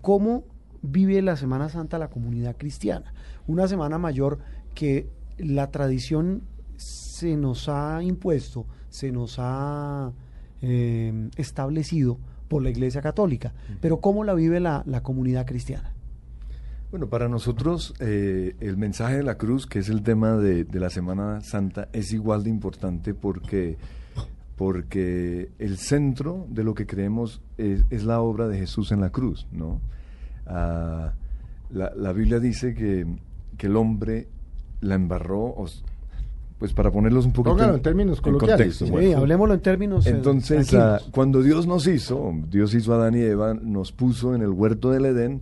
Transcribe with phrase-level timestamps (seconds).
[0.00, 0.44] ¿Cómo
[0.82, 3.12] vive la Semana Santa la comunidad cristiana?
[3.46, 4.38] Una semana mayor
[4.74, 6.42] que la tradición
[6.76, 10.12] se nos ha impuesto, se nos ha
[10.62, 13.52] eh, establecido por la Iglesia Católica.
[13.80, 15.92] Pero ¿cómo la vive la, la comunidad cristiana?
[16.90, 20.80] Bueno, para nosotros eh, el mensaje de la cruz, que es el tema de, de,
[20.80, 23.76] la Semana Santa, es igual de importante porque,
[24.60, 29.08] porque el centro de lo que creemos es, es la obra de Jesús en la
[29.08, 29.80] cruz, ¿no?
[30.46, 31.14] Ah,
[31.70, 33.06] la, la, Biblia dice que,
[33.56, 34.28] que, el hombre
[34.82, 35.54] la embarró,
[36.58, 38.58] pues para ponerlos un poco en, en, términos coloquiales.
[38.58, 39.16] contexto, sí, bueno.
[39.16, 43.22] hablemoslo en términos eh, Entonces, uh, cuando Dios nos hizo, Dios hizo a Adán y
[43.22, 45.40] Eva, nos puso en el huerto del Edén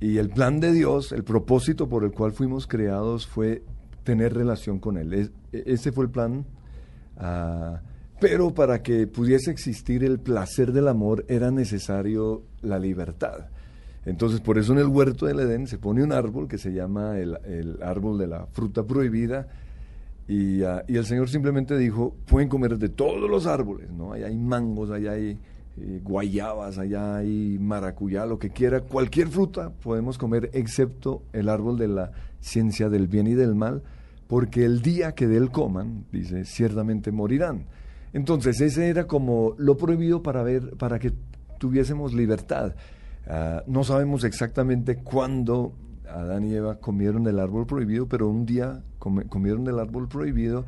[0.00, 3.62] y el plan de Dios, el propósito por el cual fuimos creados fue
[4.02, 5.14] tener relación con Él.
[5.14, 6.44] Es, ese fue el plan.
[7.16, 7.93] Uh,
[8.26, 13.48] pero para que pudiese existir el placer del amor era necesario la libertad.
[14.06, 17.18] Entonces, por eso en el huerto del Edén se pone un árbol que se llama
[17.18, 19.46] el, el árbol de la fruta prohibida.
[20.26, 24.14] Y, uh, y, el Señor simplemente dijo, pueden comer de todos los árboles, ¿no?
[24.14, 25.38] Allá hay mangos, allá hay
[25.76, 31.76] eh, guayabas, allá hay maracuyá, lo que quiera, cualquier fruta podemos comer excepto el árbol
[31.76, 33.82] de la ciencia del bien y del mal,
[34.28, 37.66] porque el día que de él coman, dice, ciertamente morirán.
[38.14, 41.12] Entonces, ese era como lo prohibido para ver, para que
[41.58, 42.74] tuviésemos libertad.
[43.26, 45.74] Uh, no sabemos exactamente cuándo
[46.08, 50.64] Adán y Eva comieron del árbol prohibido, pero un día com comieron del árbol prohibido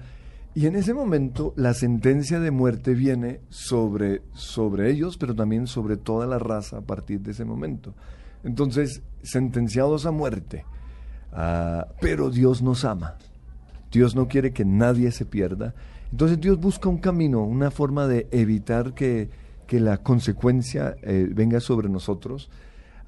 [0.57, 5.99] y en ese momento la sentencia de muerte viene sobre, sobre ellos, pero también sobre
[5.99, 7.95] toda la raza a partir de ese momento.
[8.43, 10.65] Entonces, sentenciados a muerte,
[11.33, 13.19] uh, pero Dios nos ama.
[13.93, 15.75] Dios no quiere que nadie se pierda.
[16.17, 19.29] Entonces Dios busca un camino, una forma de evitar que,
[19.67, 22.49] que la consecuencia eh, venga sobre nosotros.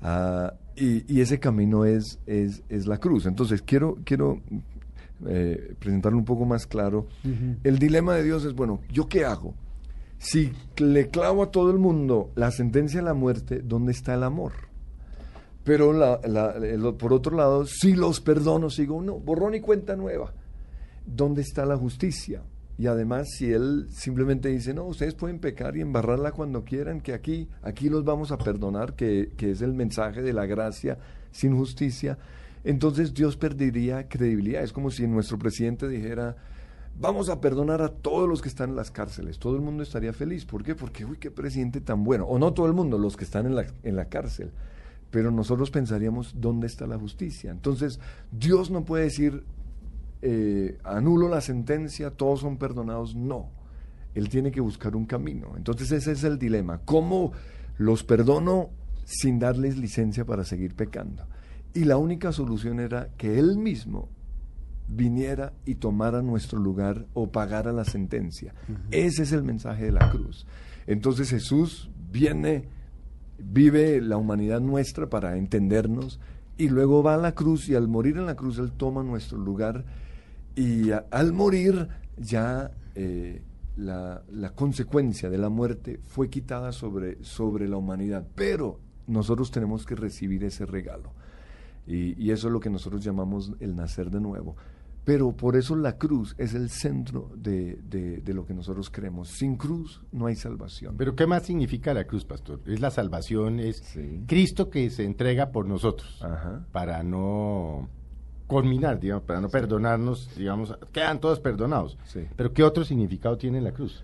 [0.03, 3.25] Uh, y, y, ese camino es, es, es, la cruz.
[3.25, 4.43] Entonces, quiero, quiero
[5.27, 7.07] eh, presentarlo un poco más claro.
[7.25, 7.57] Uh -huh.
[7.65, 9.55] El dilema de Dios es, bueno, ¿yo qué hago?
[10.19, 14.23] Si le clavo a todo el mundo la sentencia de la muerte, ¿dónde está el
[14.23, 14.53] amor?
[15.65, 19.97] Pero la, la, el, por otro lado, si los perdono, sigo, no, borrón y cuenta
[19.97, 20.35] nueva.
[21.07, 22.43] ¿Dónde está la justicia?
[22.79, 27.13] Y además, si él simplemente dice, no, ustedes pueden pecar y embarrarla cuando quieran, que
[27.13, 30.97] aquí, aquí los vamos a perdonar, que, que es el mensaje de la gracia
[31.33, 32.19] sin justicia,
[32.63, 34.63] entonces Dios perdería credibilidad.
[34.63, 36.37] Es como si nuestro presidente dijera,
[37.01, 39.39] vamos a perdonar a todos los que están en las cárceles.
[39.39, 40.45] Todo el mundo estaría feliz.
[40.45, 40.75] ¿Por qué?
[40.75, 42.27] Porque, uy, qué presidente tan bueno.
[42.27, 44.53] O no todo el mundo, los que están en la, en la cárcel.
[45.11, 47.51] Pero nosotros pensaríamos, ¿dónde está la justicia?
[47.51, 47.99] Entonces,
[48.31, 49.43] Dios no puede decir,
[50.23, 53.15] eh, anulo la sentencia, todos son perdonados.
[53.15, 53.51] No.
[54.15, 55.55] Él tiene que buscar un camino.
[55.57, 56.79] Entonces, ese es el dilema.
[56.85, 57.33] ¿Cómo
[57.77, 58.71] los perdono
[59.05, 61.27] sin darles licencia para seguir pecando?
[61.75, 64.09] Y la única solución era que Él mismo
[64.89, 68.55] viniera y tomara nuestro lugar o pagara la sentencia.
[68.69, 68.77] Uh -huh.
[68.91, 70.47] Ese es el mensaje de la cruz.
[70.87, 72.69] Entonces Jesús viene,
[73.39, 76.19] vive la humanidad nuestra para entendernos
[76.57, 79.39] y luego va a la cruz y al morir en la cruz Él toma nuestro
[79.39, 79.85] lugar
[80.59, 83.43] y a, al morir ya eh,
[83.77, 88.27] la, la, consecuencia de la muerte fue quitada sobre, sobre la humanidad.
[88.35, 91.13] Pero nosotros tenemos que recibir ese regalo.
[91.87, 94.57] Y, y, eso es lo que nosotros llamamos el nacer de nuevo.
[95.05, 99.29] Pero por eso la cruz es el centro de, de, de, lo que nosotros creemos.
[99.29, 100.97] Sin cruz no hay salvación.
[100.99, 102.61] Pero ¿qué más significa la cruz, pastor?
[102.67, 104.25] Es la salvación, es sí.
[104.27, 106.67] Cristo que se entrega por nosotros Ajá.
[106.73, 107.89] para no
[108.49, 111.97] culminar, digamos, para no perdonarnos, digamos, quedan todos perdonados.
[112.07, 112.27] Sí.
[112.35, 114.03] Pero ¿qué otro significado tiene la cruz?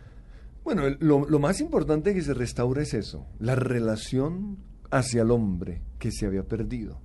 [0.63, 4.59] Bueno, lo, lo más importante que se restaura es eso, la relación
[4.93, 7.01] hacia el hombre que se había perdido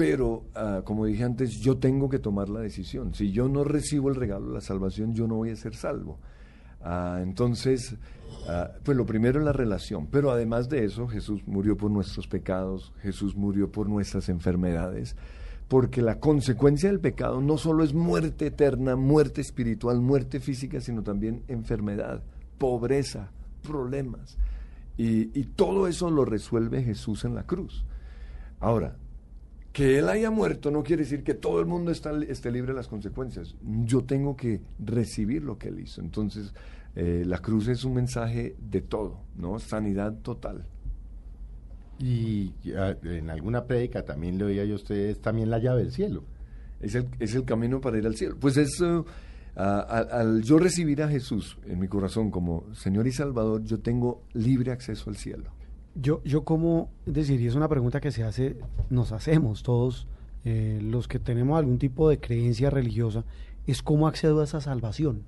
[0.00, 3.12] pero uh, como dije antes, yo tengo que tomar la decisión.
[3.12, 6.18] Si yo no recibo el regalo de la salvación, yo no voy a ser salvo.
[6.80, 7.92] Uh, entonces,
[8.46, 12.26] uh, pues lo primero es la relación, pero además de eso, Jesús murió por nuestros
[12.28, 15.16] pecados, Jesús murió por nuestras enfermedades,
[15.70, 21.04] porque la consecuencia del pecado no solo es muerte eterna, muerte espiritual, muerte física, sino
[21.04, 22.24] también enfermedad,
[22.58, 23.30] pobreza,
[23.62, 24.36] problemas.
[24.96, 27.84] Y, todo eso lo resuelve Jesús en la cruz.
[28.58, 28.96] Ahora,
[29.72, 32.88] que él haya muerto no quiere decir que todo el mundo esté libre de las
[32.88, 33.54] consecuencias.
[33.62, 36.00] Yo tengo que recibir lo que él hizo.
[36.00, 36.52] Entonces,
[36.96, 39.60] eh, la cruz es un mensaje de todo, ¿no?
[39.60, 40.66] Sanidad total.
[42.00, 46.24] Y en alguna prédica también le oía yo a ustedes también la llave del cielo.
[46.80, 48.36] Es el, es el camino para ir al cielo.
[48.40, 49.04] Pues eso,
[49.54, 53.80] ah, al, al yo recibir a Jesús en mi corazón como Señor y Salvador, yo
[53.80, 55.50] tengo libre acceso al cielo.
[55.94, 58.56] Yo, yo como, es decir, y es una pregunta que se hace,
[58.88, 60.06] nos hacemos todos
[60.44, 63.24] eh, los que tenemos algún tipo de creencia religiosa,
[63.66, 65.24] es cómo accedo a esa salvación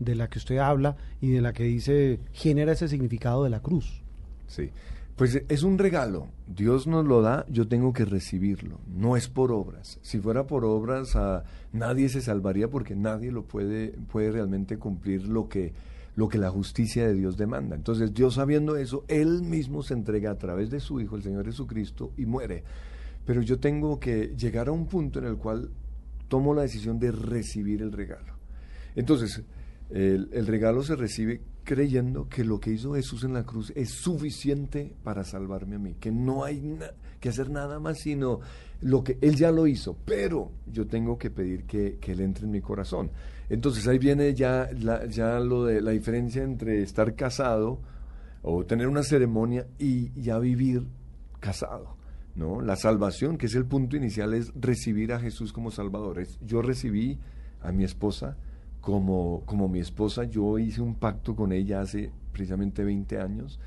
[0.00, 3.60] de la que usted habla y de la que dice genera ese significado de la
[3.60, 4.02] cruz.
[4.48, 4.70] Sí,
[5.16, 6.28] pues es un regalo.
[6.46, 8.80] Dios nos lo da, yo tengo que recibirlo.
[8.86, 9.98] No es por obras.
[10.02, 11.16] Si fuera por obras,
[11.72, 15.72] nadie se salvaría porque nadie lo puede, puede realmente cumplir lo que
[16.16, 17.76] lo que la justicia de Dios demanda.
[17.76, 21.44] Entonces Dios sabiendo eso, Él mismo se entrega a través de su Hijo, el Señor
[21.44, 22.64] Jesucristo, y muere.
[23.26, 25.70] Pero yo tengo que llegar a un punto en el cual
[26.28, 28.32] tomo la decisión de recibir el regalo.
[28.94, 29.42] Entonces,
[29.90, 34.94] el regalo se recibe creyendo que lo que hizo Jesús en la cruz es suficiente
[35.02, 36.78] para salvarme a mí, que no hay
[37.20, 38.40] que hacer nada más sino
[38.80, 42.52] lo que Él ya lo hizo, pero yo tengo que pedir que, Él entre en
[42.52, 43.10] mi corazón.
[43.50, 47.80] Entonces ahí viene ya, la, ya lo de la diferencia entre estar casado
[48.42, 50.86] o tener una ceremonia y ya vivir
[51.40, 51.96] casado.
[52.36, 52.60] ¿no?
[52.60, 56.20] La salvación, que es el punto inicial, es recibir a Jesús como Salvador.
[56.20, 57.18] Es, yo recibí
[57.60, 58.36] a mi esposa
[58.86, 63.58] como, como mi esposa, yo hice un pacto con ella hace precisamente 20 años,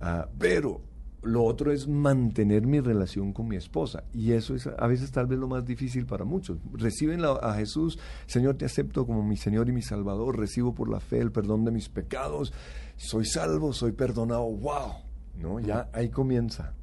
[0.00, 0.80] uh, pero
[1.22, 4.02] lo otro es mantener mi relación con mi esposa.
[4.12, 6.58] Y eso es a veces tal vez lo más difícil para muchos.
[6.72, 10.88] Reciben la, a Jesús, Señor, te acepto como mi Señor y mi Salvador, recibo por
[10.90, 12.52] la fe el perdón de mis pecados,
[12.96, 14.94] soy salvo, soy perdonado, wow.
[15.38, 15.60] ¿No?
[15.60, 16.74] Ya ahí comienza.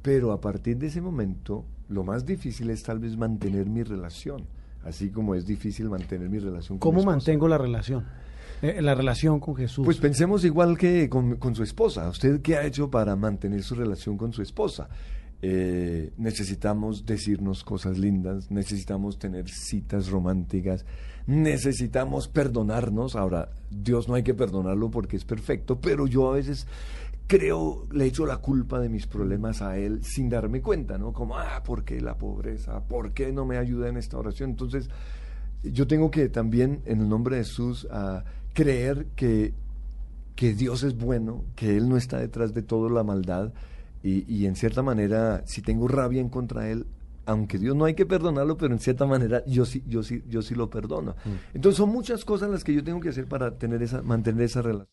[0.00, 4.46] Pero a partir de ese momento, lo más difícil es tal vez mantener mi relación,
[4.86, 8.04] así como es difícil mantener mi relación con ¿Cómo mi mantengo la relación?
[8.62, 9.84] Eh, la relación con Jesús.
[9.84, 12.08] Pues pensemos igual que con, con, su esposa.
[12.08, 14.88] ¿Usted qué ha hecho para mantener su relación con su esposa?
[15.42, 20.86] Eh, necesitamos decirnos cosas lindas, necesitamos tener citas románticas,
[21.26, 23.16] necesitamos perdonarnos.
[23.16, 26.66] Ahora, Dios no hay que perdonarlo porque es perfecto, pero yo a veces
[27.26, 31.12] creo, le echo la culpa de mis problemas a Él sin darme cuenta, ¿no?
[31.12, 32.84] Como, ah, ¿por qué la pobreza?
[32.86, 34.50] ¿Por qué no me ayuda en esta oración?
[34.50, 34.88] Entonces,
[35.62, 37.86] yo tengo que también, en el nombre de Jesús,
[38.54, 39.52] creer que,
[40.34, 43.52] que Dios es bueno, que Él no está detrás de toda la maldad
[44.02, 46.86] y, y, en cierta manera, si tengo rabia en contra de Él,
[47.26, 50.42] aunque Dios no hay que perdonarlo, pero en cierta manera yo sí, yo sí, yo
[50.42, 51.16] sí lo perdono.
[51.24, 51.54] Mm.
[51.54, 54.62] Entonces son muchas cosas las que yo tengo que hacer para tener esa, mantener esa
[54.62, 54.88] relación.